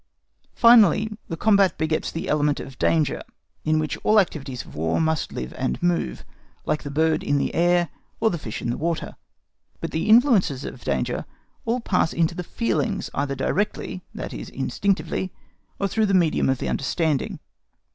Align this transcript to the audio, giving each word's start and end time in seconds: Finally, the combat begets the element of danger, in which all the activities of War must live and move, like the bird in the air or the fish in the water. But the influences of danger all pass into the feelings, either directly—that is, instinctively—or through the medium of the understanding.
Finally, 0.55 1.15
the 1.27 1.37
combat 1.37 1.77
begets 1.77 2.11
the 2.11 2.27
element 2.27 2.59
of 2.59 2.79
danger, 2.79 3.21
in 3.63 3.77
which 3.77 3.97
all 3.99 4.15
the 4.15 4.21
activities 4.21 4.65
of 4.65 4.73
War 4.73 4.99
must 4.99 5.31
live 5.31 5.53
and 5.55 5.77
move, 5.83 6.25
like 6.65 6.81
the 6.81 6.89
bird 6.89 7.21
in 7.21 7.37
the 7.37 7.53
air 7.53 7.89
or 8.19 8.31
the 8.31 8.39
fish 8.39 8.63
in 8.63 8.71
the 8.71 8.77
water. 8.79 9.15
But 9.79 9.91
the 9.91 10.09
influences 10.09 10.65
of 10.65 10.83
danger 10.83 11.25
all 11.65 11.81
pass 11.81 12.13
into 12.13 12.33
the 12.33 12.43
feelings, 12.43 13.11
either 13.13 13.35
directly—that 13.35 14.33
is, 14.33 14.49
instinctively—or 14.49 15.87
through 15.87 16.07
the 16.07 16.15
medium 16.15 16.49
of 16.49 16.57
the 16.57 16.67
understanding. 16.67 17.39